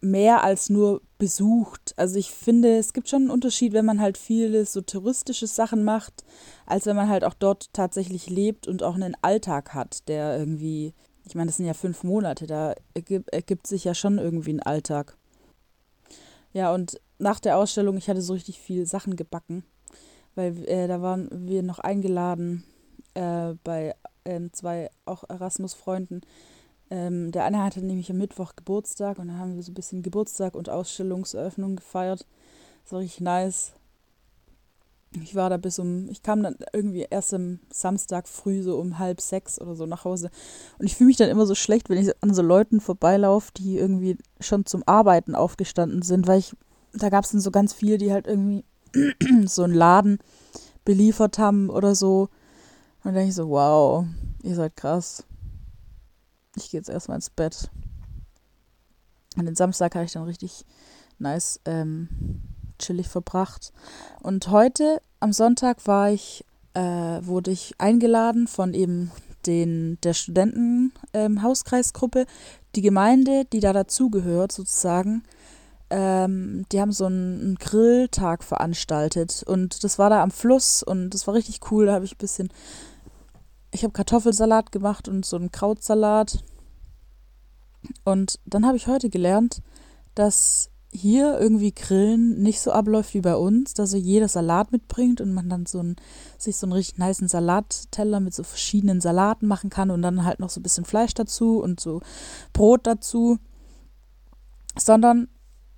mehr 0.00 0.44
als 0.44 0.70
nur 0.70 1.02
besucht. 1.18 1.94
Also 1.96 2.18
ich 2.18 2.30
finde, 2.30 2.78
es 2.78 2.92
gibt 2.92 3.08
schon 3.08 3.22
einen 3.22 3.30
Unterschied, 3.30 3.72
wenn 3.72 3.84
man 3.84 4.00
halt 4.00 4.16
viele 4.16 4.64
so 4.64 4.80
touristische 4.80 5.46
Sachen 5.46 5.84
macht, 5.84 6.24
als 6.66 6.86
wenn 6.86 6.96
man 6.96 7.08
halt 7.08 7.24
auch 7.24 7.34
dort 7.34 7.72
tatsächlich 7.72 8.30
lebt 8.30 8.68
und 8.68 8.82
auch 8.82 8.94
einen 8.94 9.16
Alltag 9.22 9.74
hat, 9.74 10.08
der 10.08 10.38
irgendwie, 10.38 10.94
ich 11.24 11.34
meine, 11.34 11.46
das 11.46 11.56
sind 11.56 11.66
ja 11.66 11.74
fünf 11.74 12.04
Monate, 12.04 12.46
da 12.46 12.74
ergibt, 12.94 13.32
ergibt 13.32 13.66
sich 13.66 13.84
ja 13.84 13.94
schon 13.94 14.18
irgendwie 14.18 14.52
ein 14.52 14.62
Alltag. 14.62 15.16
Ja, 16.52 16.72
und 16.72 17.00
nach 17.18 17.40
der 17.40 17.58
Ausstellung, 17.58 17.96
ich 17.96 18.08
hatte 18.08 18.22
so 18.22 18.32
richtig 18.32 18.60
viel 18.60 18.86
Sachen 18.86 19.16
gebacken, 19.16 19.64
weil 20.38 20.64
äh, 20.68 20.88
da 20.88 21.02
waren 21.02 21.28
wir 21.48 21.62
noch 21.62 21.80
eingeladen 21.80 22.64
äh, 23.14 23.54
bei 23.64 23.94
äh, 24.24 24.40
zwei 24.52 24.90
auch 25.04 25.24
Erasmus-Freunden 25.28 26.22
ähm, 26.90 27.32
der 27.32 27.44
eine 27.44 27.62
hatte 27.62 27.84
nämlich 27.84 28.10
am 28.10 28.18
Mittwoch 28.18 28.56
Geburtstag 28.56 29.18
und 29.18 29.28
dann 29.28 29.38
haben 29.38 29.56
wir 29.56 29.62
so 29.62 29.72
ein 29.72 29.74
bisschen 29.74 30.02
Geburtstag 30.02 30.54
und 30.54 30.70
Ausstellungseröffnung 30.70 31.76
gefeiert. 31.76 32.26
Das 32.84 32.92
war 32.92 33.00
richtig 33.00 33.20
nice. 33.20 33.74
Ich 35.22 35.34
war 35.34 35.48
da 35.48 35.56
bis 35.56 35.78
um, 35.78 36.08
ich 36.10 36.22
kam 36.22 36.42
dann 36.42 36.56
irgendwie 36.72 37.06
erst 37.08 37.32
am 37.32 37.60
Samstag 37.70 38.28
früh 38.28 38.62
so 38.62 38.78
um 38.78 38.98
halb 38.98 39.20
sechs 39.20 39.60
oder 39.60 39.74
so 39.74 39.86
nach 39.86 40.04
Hause. 40.04 40.30
Und 40.78 40.86
ich 40.86 40.96
fühle 40.96 41.08
mich 41.08 41.16
dann 41.16 41.30
immer 41.30 41.46
so 41.46 41.54
schlecht, 41.54 41.88
wenn 41.88 41.98
ich 41.98 42.10
an 42.22 42.34
so 42.34 42.42
Leuten 42.42 42.80
vorbeilaufe, 42.80 43.52
die 43.56 43.78
irgendwie 43.78 44.18
schon 44.40 44.66
zum 44.66 44.82
Arbeiten 44.86 45.34
aufgestanden 45.34 46.02
sind, 46.02 46.26
weil 46.26 46.38
ich, 46.38 46.54
da 46.92 47.08
gab 47.08 47.24
es 47.24 47.32
dann 47.32 47.40
so 47.40 47.50
ganz 47.50 47.72
viele, 47.72 47.96
die 47.96 48.12
halt 48.12 48.26
irgendwie 48.26 48.64
so 49.46 49.62
einen 49.62 49.74
Laden 49.74 50.18
beliefert 50.84 51.38
haben 51.38 51.70
oder 51.70 51.94
so. 51.94 52.28
Und 52.98 53.04
dann 53.04 53.14
denke 53.14 53.30
ich 53.30 53.34
so, 53.34 53.48
wow, 53.48 54.04
ihr 54.42 54.54
seid 54.54 54.76
krass 54.76 55.24
ich 56.58 56.70
gehe 56.70 56.80
jetzt 56.80 56.90
erstmal 56.90 57.16
ins 57.16 57.30
Bett. 57.30 57.70
Und 59.36 59.46
den 59.46 59.54
Samstag 59.54 59.94
habe 59.94 60.04
ich 60.04 60.12
dann 60.12 60.24
richtig 60.24 60.66
nice 61.18 61.60
ähm, 61.64 62.08
chillig 62.78 63.08
verbracht. 63.08 63.72
Und 64.20 64.48
heute 64.48 65.00
am 65.20 65.32
Sonntag 65.32 65.86
war 65.86 66.10
ich, 66.10 66.44
äh, 66.74 67.20
wurde 67.22 67.50
ich 67.50 67.72
eingeladen 67.78 68.46
von 68.46 68.74
eben 68.74 69.10
den, 69.46 69.98
der 70.02 70.12
Studentenhauskreisgruppe. 70.14 72.20
Ähm, 72.20 72.26
die 72.74 72.82
Gemeinde, 72.82 73.46
die 73.46 73.60
da 73.60 73.72
dazugehört, 73.72 74.52
sozusagen, 74.52 75.22
ähm, 75.90 76.64
die 76.70 76.80
haben 76.80 76.92
so 76.92 77.06
einen, 77.06 77.40
einen, 77.40 77.54
Grilltag 77.56 78.44
veranstaltet. 78.44 79.42
Und 79.46 79.84
das 79.84 79.98
war 79.98 80.10
da 80.10 80.22
am 80.22 80.30
Fluss 80.30 80.82
und 80.82 81.10
das 81.10 81.26
war 81.26 81.34
richtig 81.34 81.60
cool. 81.70 81.86
Da 81.86 81.94
habe 81.94 82.04
ich 82.04 82.12
ein 82.12 82.18
bisschen 82.18 82.50
ich 83.70 83.82
habe 83.82 83.92
Kartoffelsalat 83.92 84.72
gemacht 84.72 85.08
und 85.08 85.24
so 85.24 85.36
einen 85.36 85.52
Krautsalat. 85.52 86.42
Und 88.04 88.38
dann 88.44 88.66
habe 88.66 88.76
ich 88.76 88.86
heute 88.86 89.10
gelernt, 89.10 89.62
dass 90.14 90.70
hier 90.90 91.38
irgendwie 91.38 91.74
Grillen 91.74 92.42
nicht 92.42 92.60
so 92.60 92.72
abläuft 92.72 93.12
wie 93.12 93.20
bei 93.20 93.36
uns, 93.36 93.74
dass 93.74 93.90
so 93.90 93.98
jeder 93.98 94.26
Salat 94.26 94.72
mitbringt 94.72 95.20
und 95.20 95.34
man 95.34 95.50
dann 95.50 95.66
so 95.66 95.80
ein, 95.80 95.96
sich 96.38 96.56
so 96.56 96.66
einen 96.66 96.72
richtig 96.72 96.98
niceen 96.98 97.28
Salatteller 97.28 98.20
mit 98.20 98.32
so 98.32 98.42
verschiedenen 98.42 99.02
Salaten 99.02 99.46
machen 99.46 99.68
kann 99.68 99.90
und 99.90 100.00
dann 100.00 100.24
halt 100.24 100.40
noch 100.40 100.48
so 100.48 100.60
ein 100.60 100.62
bisschen 100.62 100.86
Fleisch 100.86 101.12
dazu 101.12 101.60
und 101.60 101.78
so 101.78 102.00
Brot 102.54 102.86
dazu. 102.86 103.38
Sondern 104.78 105.28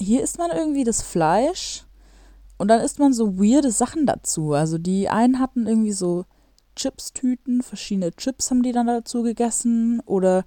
hier 0.01 0.23
isst 0.23 0.39
man 0.39 0.51
irgendwie 0.51 0.85
das 0.85 1.03
Fleisch 1.03 1.85
und 2.59 2.69
dann 2.69 2.81
isst 2.81 2.99
man 2.99 3.13
so 3.13 3.39
weirde 3.39 3.71
Sachen 3.71 4.07
dazu. 4.07 4.55
Also 4.55 4.79
die 4.79 5.09
einen 5.09 5.39
hatten 5.39 5.67
irgendwie 5.67 5.93
so 5.93 6.25
Chips-Tüten, 6.77 7.63
verschiedene 7.63 8.13
Chips 8.13 8.51
haben 8.51 8.63
die 8.63 8.73
dann 8.73 8.87
dazu 8.87 9.23
gegessen. 9.23 10.01
Oder 10.07 10.45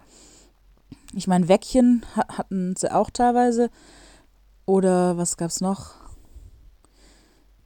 ich 1.14 1.28
meine, 1.28 1.48
Weckchen 1.48 2.04
hatten 2.16 2.76
sie 2.76 2.94
auch 2.94 3.10
teilweise. 3.10 3.70
Oder 4.66 5.18
was 5.18 5.38
gab's 5.38 5.62
noch? 5.62 5.96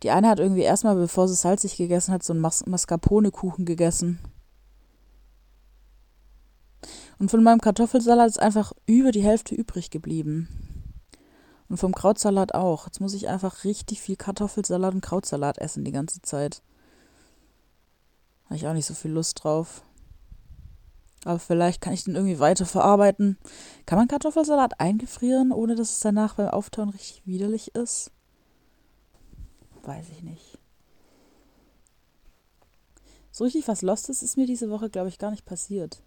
Die 0.03 0.12
eine 0.12 0.29
hat 0.29 0.39
irgendwie 0.39 0.62
erstmal, 0.62 0.96
bevor 0.96 1.27
sie 1.27 1.36
salzig 1.36 1.77
gegessen 1.77 2.13
hat, 2.13 2.24
so 2.24 2.34
einen 2.34 2.41
Mas 2.41 2.65
Mascarpone-Kuchen 2.65 3.65
gegessen. 3.65 4.20
Und 7.20 7.32
von 7.32 7.41
meinem 7.41 7.62
Kartoffelsalat 7.62 8.27
ist 8.27 8.39
einfach 8.39 8.74
über 8.86 9.12
die 9.12 9.24
Hälfte 9.24 9.56
übrig 9.56 9.89
geblieben. 9.89 10.66
Und 11.69 11.77
vom 11.77 11.93
Krautsalat 11.93 12.53
auch. 12.53 12.86
Jetzt 12.86 13.01
muss 13.01 13.13
ich 13.13 13.27
einfach 13.27 13.63
richtig 13.63 14.01
viel 14.01 14.15
Kartoffelsalat 14.15 14.93
und 14.93 15.01
Krautsalat 15.01 15.57
essen 15.57 15.83
die 15.83 15.91
ganze 15.91 16.21
Zeit. 16.21 16.62
Habe 18.45 18.55
ich 18.55 18.67
auch 18.67 18.74
nicht 18.74 18.86
so 18.86 18.93
viel 18.93 19.12
Lust 19.12 19.43
drauf. 19.43 19.83
Aber 21.25 21.39
vielleicht 21.39 21.81
kann 21.81 21.93
ich 21.93 22.05
den 22.05 22.15
irgendwie 22.15 22.39
weiter 22.39 22.65
verarbeiten. 22.65 23.38
Kann 23.86 23.97
man 24.00 24.07
Kartoffelsalat 24.07 24.79
eingefrieren, 24.79 25.51
ohne 25.51 25.75
dass 25.75 25.91
es 25.91 26.00
danach 26.00 26.36
beim 26.36 26.50
Auftauen 26.50 26.89
richtig 26.89 27.25
widerlich 27.25 27.75
ist? 27.75 28.12
Weiß 29.83 30.05
ich 30.09 30.24
nicht. 30.24 30.57
So 33.31 33.43
richtig 33.43 33.67
was 33.67 33.81
Lostes 33.81 34.24
ist 34.24 34.38
mir 34.38 34.47
diese 34.47 34.69
Woche, 34.69 34.89
glaube 34.89 35.09
ich, 35.09 35.19
gar 35.19 35.31
nicht 35.31 35.45
passiert. 35.45 36.01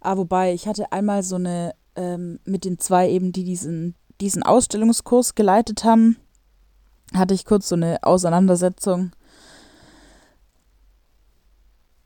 Ah, 0.00 0.16
wobei, 0.16 0.52
ich 0.52 0.66
hatte 0.66 0.92
einmal 0.92 1.22
so 1.22 1.36
eine, 1.36 1.74
ähm, 1.96 2.40
mit 2.44 2.64
den 2.64 2.78
zwei 2.78 3.08
eben, 3.08 3.32
die 3.32 3.44
diesen, 3.44 3.94
diesen 4.20 4.42
Ausstellungskurs 4.42 5.34
geleitet 5.34 5.84
haben, 5.84 6.16
hatte 7.14 7.34
ich 7.34 7.44
kurz 7.44 7.68
so 7.68 7.74
eine 7.74 8.02
Auseinandersetzung 8.02 9.12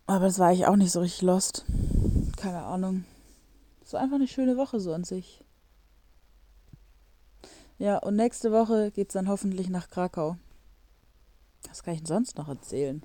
aber 0.09 0.25
das 0.25 0.38
war 0.38 0.55
ich 0.55 0.67
auch 0.67 0.77
nicht 0.77 0.91
so 0.91 1.00
richtig 1.00 1.21
lost. 1.21 1.67
Keine 2.38 2.62
Ahnung. 2.62 3.05
So 3.85 3.99
einfach 3.99 4.17
eine 4.17 4.27
schöne 4.27 4.57
Woche 4.57 4.81
so 4.81 4.95
an 4.95 5.05
sich. 5.05 5.45
Ja, 7.77 7.99
und 7.99 8.17
nächste 8.17 8.50
Woche 8.50 8.91
geht's 8.91 9.12
dann 9.12 9.29
hoffentlich 9.29 9.69
nach 9.69 9.91
Krakau. 9.91 10.38
Was 11.69 11.83
kann 11.83 11.93
ich 11.93 12.00
denn 12.00 12.07
sonst 12.07 12.38
noch 12.38 12.49
erzählen? 12.49 13.05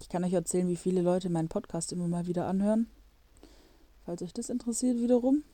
Ich 0.00 0.08
kann 0.08 0.24
euch 0.24 0.32
erzählen, 0.32 0.66
wie 0.66 0.76
viele 0.76 1.02
Leute 1.02 1.28
meinen 1.28 1.48
Podcast 1.48 1.92
immer 1.92 2.08
mal 2.08 2.26
wieder 2.26 2.46
anhören. 2.46 2.86
Falls 4.06 4.22
euch 4.22 4.32
das 4.32 4.48
interessiert 4.48 4.96
wiederum. 4.96 5.44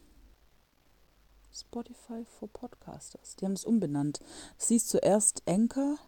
Spotify 1.53 2.25
for 2.25 2.49
Podcasters. 2.49 3.37
Die 3.37 3.45
haben 3.45 3.53
es 3.53 3.65
umbenannt. 3.65 4.21
Es 4.59 4.69
hieß 4.69 4.87
zuerst 4.87 5.43
Anchor 5.47 5.99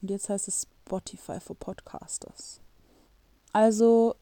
und 0.00 0.10
jetzt 0.10 0.28
heißt 0.28 0.48
es 0.48 0.66
Spotify 0.86 1.40
for 1.40 1.56
Podcasters. 1.56 2.60
Also 3.52 4.16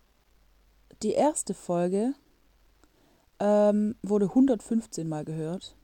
die 1.03 1.13
erste 1.13 1.55
Folge 1.55 2.15
ähm, 3.39 3.97
wurde 4.03 4.27
115 4.27 5.09
Mal 5.09 5.25
gehört. 5.25 5.75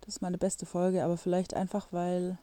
Das 0.00 0.16
ist 0.16 0.22
meine 0.22 0.38
beste 0.38 0.66
Folge, 0.66 1.04
aber 1.04 1.16
vielleicht 1.16 1.54
einfach, 1.54 1.88
weil 1.92 2.38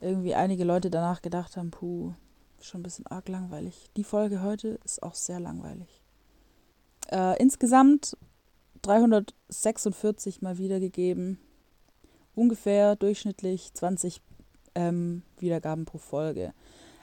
irgendwie 0.00 0.34
einige 0.34 0.64
Leute 0.64 0.90
danach 0.90 1.22
gedacht 1.22 1.56
haben, 1.56 1.70
puh, 1.70 2.12
schon 2.60 2.80
ein 2.80 2.84
bisschen 2.84 3.06
arg 3.06 3.28
langweilig. 3.28 3.90
Die 3.96 4.04
Folge 4.04 4.42
heute 4.42 4.80
ist 4.84 5.02
auch 5.02 5.14
sehr 5.14 5.38
langweilig. 5.38 6.00
Äh, 7.10 7.40
insgesamt 7.40 8.16
346 8.82 10.42
mal 10.42 10.58
wiedergegeben. 10.58 11.38
Ungefähr 12.34 12.96
durchschnittlich 12.96 13.72
20 13.74 14.20
ähm, 14.74 15.22
Wiedergaben 15.38 15.84
pro 15.84 15.98
Folge. 15.98 16.52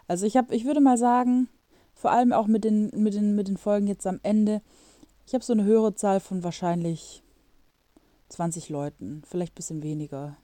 Also 0.08 0.26
ich 0.26 0.38
habe, 0.38 0.56
ich 0.56 0.66
würde 0.66 0.82
mal 0.82 0.98
sagen, 0.98 1.50
vor 1.94 2.12
allem 2.12 2.34
auch 2.34 2.48
mit 2.48 2.64
den, 2.64 2.92
mit 2.96 3.14
den, 3.14 3.36
mit 3.36 3.48
den 3.48 3.58
Folgen 3.58 3.88
jetzt 3.88 4.08
am 4.08 4.20
Ende, 4.24 4.62
ich 5.28 5.34
habe 5.34 5.44
so 5.44 5.54
eine 5.54 5.66
höhere 5.66 5.94
Zahl 5.94 6.20
von 6.20 6.44
wahrscheinlich 6.44 7.24
20 8.30 8.70
Leuten, 8.70 9.22
vielleicht 9.28 9.54
ein 9.54 9.56
bisschen 9.56 9.84
weniger. 9.84 10.38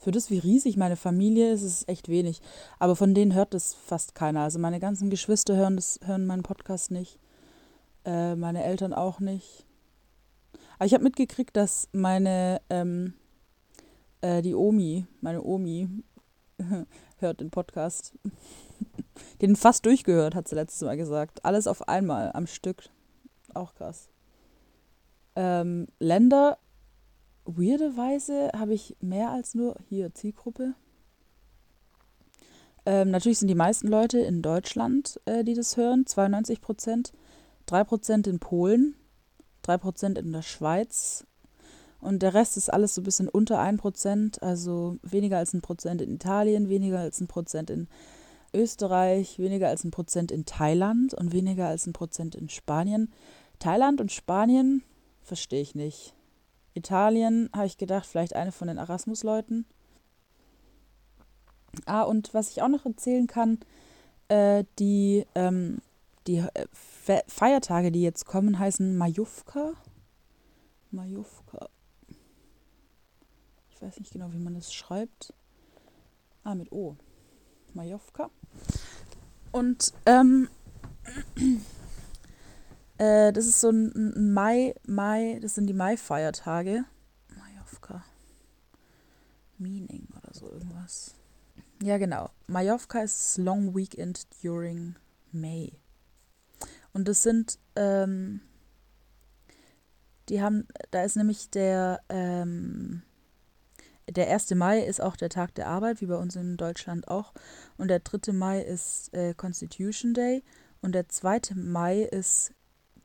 Für 0.00 0.10
das, 0.10 0.30
wie 0.30 0.38
riesig 0.38 0.76
meine 0.76 0.96
Familie 0.96 1.52
ist, 1.52 1.62
ist 1.62 1.82
es 1.82 1.88
echt 1.88 2.08
wenig. 2.08 2.40
Aber 2.78 2.96
von 2.96 3.14
denen 3.14 3.34
hört 3.34 3.54
das 3.54 3.74
fast 3.74 4.14
keiner. 4.14 4.40
Also 4.40 4.58
meine 4.58 4.80
ganzen 4.80 5.10
Geschwister 5.10 5.56
hören, 5.56 5.76
das, 5.76 6.00
hören 6.02 6.26
meinen 6.26 6.42
Podcast 6.42 6.90
nicht. 6.90 7.19
Äh, 8.04 8.36
meine 8.36 8.64
Eltern 8.64 8.92
auch 8.92 9.20
nicht. 9.20 9.66
Aber 10.78 10.86
ich 10.86 10.94
habe 10.94 11.04
mitgekriegt, 11.04 11.56
dass 11.56 11.88
meine, 11.92 12.60
ähm, 12.70 13.14
äh, 14.22 14.42
die 14.42 14.54
Omi, 14.54 15.06
meine 15.20 15.42
Omi, 15.42 15.88
hört 17.18 17.40
den 17.40 17.50
Podcast. 17.50 18.14
den 19.42 19.56
fast 19.56 19.84
durchgehört, 19.84 20.34
hat 20.34 20.48
sie 20.48 20.54
letztes 20.54 20.80
Mal 20.82 20.96
gesagt. 20.96 21.44
Alles 21.44 21.66
auf 21.66 21.88
einmal, 21.88 22.32
am 22.32 22.46
Stück. 22.46 22.88
Auch 23.54 23.74
krass. 23.74 24.08
Ähm, 25.36 25.86
Länder, 25.98 26.58
weirderweise 27.44 28.50
habe 28.56 28.74
ich 28.74 28.96
mehr 29.00 29.30
als 29.30 29.54
nur 29.54 29.76
hier 29.88 30.14
Zielgruppe. 30.14 30.74
Ähm, 32.86 33.10
natürlich 33.10 33.38
sind 33.38 33.48
die 33.48 33.54
meisten 33.54 33.88
Leute 33.88 34.18
in 34.18 34.42
Deutschland, 34.42 35.20
äh, 35.26 35.44
die 35.44 35.54
das 35.54 35.76
hören, 35.76 36.06
92 36.06 36.60
Prozent. 36.60 37.12
3% 37.70 38.28
in 38.28 38.38
Polen, 38.38 38.94
3% 39.64 40.18
in 40.18 40.32
der 40.32 40.42
Schweiz 40.42 41.24
und 42.00 42.22
der 42.22 42.34
Rest 42.34 42.56
ist 42.56 42.72
alles 42.72 42.94
so 42.94 43.02
ein 43.02 43.04
bisschen 43.04 43.28
unter 43.28 43.60
1%, 43.60 44.40
also 44.40 44.96
weniger 45.02 45.38
als 45.38 45.52
ein 45.52 45.60
Prozent 45.60 46.00
in 46.00 46.14
Italien, 46.14 46.68
weniger 46.68 46.98
als 46.98 47.20
ein 47.20 47.28
Prozent 47.28 47.70
in 47.70 47.88
Österreich, 48.54 49.38
weniger 49.38 49.68
als 49.68 49.84
ein 49.84 49.90
Prozent 49.90 50.32
in 50.32 50.46
Thailand 50.46 51.14
und 51.14 51.32
weniger 51.32 51.68
als 51.68 51.86
ein 51.86 51.92
Prozent 51.92 52.34
in 52.34 52.48
Spanien. 52.48 53.12
Thailand 53.58 54.00
und 54.00 54.10
Spanien 54.10 54.82
verstehe 55.22 55.60
ich 55.60 55.74
nicht. 55.74 56.14
Italien 56.74 57.50
habe 57.54 57.66
ich 57.66 57.76
gedacht, 57.76 58.06
vielleicht 58.06 58.34
eine 58.34 58.52
von 58.52 58.68
den 58.68 58.78
Erasmus-Leuten. 58.78 59.66
Ah, 61.84 62.02
und 62.02 62.32
was 62.32 62.50
ich 62.50 62.62
auch 62.62 62.68
noch 62.68 62.86
erzählen 62.86 63.26
kann, 63.26 63.58
äh, 64.28 64.64
die 64.78 65.26
ähm, 65.34 65.78
die 66.30 66.44
äh, 66.54 67.22
Feiertage, 67.26 67.90
die 67.90 68.02
jetzt 68.02 68.24
kommen, 68.24 68.58
heißen 68.58 68.96
Majufka. 68.96 69.72
Majufka. 70.90 71.68
Ich 73.70 73.82
weiß 73.82 73.98
nicht 73.98 74.12
genau, 74.12 74.32
wie 74.32 74.38
man 74.38 74.54
das 74.54 74.72
schreibt. 74.72 75.34
Ah, 76.44 76.54
mit 76.54 76.70
O. 76.72 76.96
Majovka. 77.74 78.30
Und 79.52 79.92
ähm, 80.06 80.48
äh, 82.98 83.32
das 83.32 83.46
ist 83.46 83.60
so 83.60 83.70
ein 83.70 84.32
Mai, 84.32 84.74
Mai, 84.86 85.38
das 85.42 85.54
sind 85.54 85.66
die 85.66 85.74
Mai-Feiertage. 85.74 86.84
Majovka. 87.36 88.04
Meaning 89.58 90.06
oder 90.16 90.32
so 90.32 90.46
irgendwas. 90.50 91.14
Ja, 91.82 91.98
genau. 91.98 92.30
Majovka 92.46 93.00
ist 93.00 93.38
Long 93.38 93.74
Weekend 93.74 94.26
during 94.42 94.96
May. 95.32 95.72
Und 96.92 97.08
das 97.08 97.22
sind, 97.22 97.58
ähm, 97.76 98.40
die 100.28 100.42
haben, 100.42 100.66
da 100.90 101.02
ist 101.04 101.16
nämlich 101.16 101.50
der, 101.50 102.00
ähm, 102.08 103.02
der 104.08 104.28
1. 104.28 104.54
Mai 104.56 104.80
ist 104.80 105.00
auch 105.00 105.16
der 105.16 105.28
Tag 105.28 105.54
der 105.54 105.68
Arbeit, 105.68 106.00
wie 106.00 106.06
bei 106.06 106.16
uns 106.16 106.36
in 106.36 106.56
Deutschland 106.56 107.08
auch. 107.08 107.32
Und 107.76 107.88
der 107.88 108.00
3. 108.00 108.32
Mai 108.32 108.60
ist 108.60 109.14
äh, 109.14 109.34
Constitution 109.34 110.14
Day. 110.14 110.42
Und 110.80 110.92
der 110.92 111.08
2. 111.08 111.54
Mai 111.54 112.02
ist 112.02 112.52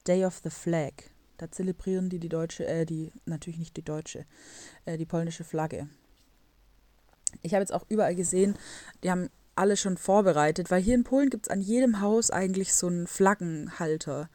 Day 0.07 0.25
of 0.25 0.41
the 0.43 0.49
Flag. 0.49 0.93
Da 1.37 1.51
zelebrieren 1.51 2.09
die 2.09 2.19
die 2.19 2.29
deutsche, 2.29 2.65
äh, 2.65 2.85
die, 2.85 3.11
natürlich 3.25 3.59
nicht 3.59 3.75
die 3.77 3.83
deutsche, 3.83 4.25
äh, 4.85 4.97
die 4.97 5.05
polnische 5.05 5.43
Flagge. 5.43 5.89
Ich 7.41 7.53
habe 7.53 7.61
jetzt 7.61 7.73
auch 7.73 7.85
überall 7.89 8.15
gesehen, 8.15 8.55
die 9.03 9.11
haben 9.11 9.29
alle 9.55 9.77
schon 9.77 9.97
vorbereitet, 9.97 10.71
weil 10.71 10.81
hier 10.81 10.95
in 10.95 11.03
Polen 11.03 11.29
gibt 11.29 11.47
es 11.47 11.51
an 11.51 11.61
jedem 11.61 12.01
Haus 12.01 12.31
eigentlich 12.31 12.73
so 12.73 12.87
einen 12.87 13.07
Flaggenhalter. 13.07 14.29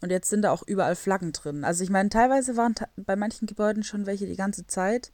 Und 0.00 0.10
jetzt 0.10 0.30
sind 0.30 0.42
da 0.42 0.50
auch 0.50 0.62
überall 0.66 0.96
Flaggen 0.96 1.32
drin. 1.32 1.64
Also 1.64 1.84
ich 1.84 1.90
meine, 1.90 2.08
teilweise 2.08 2.56
waren 2.56 2.74
bei 2.96 3.16
manchen 3.16 3.46
Gebäuden 3.46 3.82
schon 3.82 4.06
welche 4.06 4.26
die 4.26 4.36
ganze 4.36 4.66
Zeit, 4.66 5.12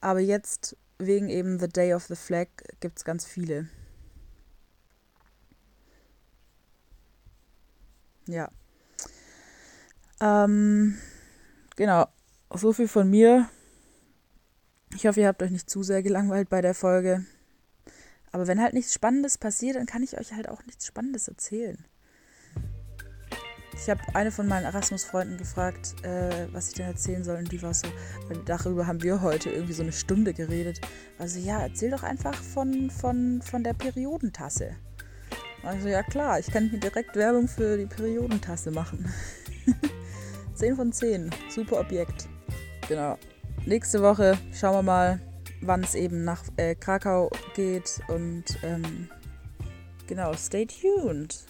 aber 0.00 0.20
jetzt 0.20 0.76
wegen 0.98 1.28
eben 1.28 1.58
The 1.58 1.68
Day 1.68 1.94
of 1.94 2.04
the 2.04 2.16
Flag 2.16 2.48
gibt 2.80 2.98
es 2.98 3.04
ganz 3.04 3.26
viele. 3.26 3.68
Ja. 8.26 8.50
Ähm, 10.20 10.96
genau, 11.76 12.06
so 12.54 12.72
viel 12.72 12.88
von 12.88 13.10
mir. 13.10 13.48
Ich 14.94 15.06
hoffe, 15.06 15.20
ihr 15.20 15.26
habt 15.26 15.42
euch 15.42 15.50
nicht 15.50 15.68
zu 15.68 15.82
sehr 15.82 16.02
gelangweilt 16.02 16.48
bei 16.48 16.62
der 16.62 16.74
Folge. 16.74 17.26
Aber 18.34 18.48
wenn 18.48 18.60
halt 18.60 18.74
nichts 18.74 18.92
Spannendes 18.92 19.38
passiert, 19.38 19.76
dann 19.76 19.86
kann 19.86 20.02
ich 20.02 20.18
euch 20.18 20.32
halt 20.32 20.48
auch 20.48 20.66
nichts 20.66 20.88
Spannendes 20.88 21.28
erzählen. 21.28 21.78
Ich 23.74 23.88
habe 23.88 24.00
eine 24.12 24.32
von 24.32 24.48
meinen 24.48 24.64
Erasmus-Freunden 24.64 25.36
gefragt, 25.36 25.94
äh, 26.02 26.48
was 26.50 26.66
ich 26.66 26.74
denn 26.74 26.86
erzählen 26.86 27.22
soll. 27.22 27.36
Und 27.36 27.52
die 27.52 27.62
war 27.62 27.72
so, 27.72 27.86
darüber 28.44 28.88
haben 28.88 29.04
wir 29.04 29.22
heute 29.22 29.50
irgendwie 29.50 29.72
so 29.72 29.84
eine 29.84 29.92
Stunde 29.92 30.34
geredet. 30.34 30.80
Also 31.16 31.38
ja, 31.38 31.60
erzähl 31.60 31.92
doch 31.92 32.02
einfach 32.02 32.34
von, 32.34 32.90
von, 32.90 33.40
von 33.40 33.62
der 33.62 33.74
Periodentasse. 33.74 34.74
Also 35.62 35.86
ja 35.86 36.02
klar, 36.02 36.40
ich 36.40 36.48
kann 36.48 36.68
hier 36.70 36.80
direkt 36.80 37.14
Werbung 37.14 37.46
für 37.46 37.78
die 37.78 37.86
Periodentasse 37.86 38.72
machen. 38.72 39.14
10 40.56 40.74
von 40.74 40.92
10, 40.92 41.30
super 41.50 41.78
Objekt. 41.78 42.26
Genau. 42.88 43.16
Nächste 43.64 44.02
Woche 44.02 44.36
schauen 44.52 44.74
wir 44.74 44.82
mal, 44.82 45.20
wann 45.66 45.82
es 45.82 45.94
eben 45.94 46.24
nach 46.24 46.42
äh, 46.56 46.74
Krakau 46.74 47.30
geht 47.54 48.00
und 48.08 48.44
ähm, 48.62 49.08
genau, 50.06 50.34
stay 50.34 50.66
tuned. 50.66 51.46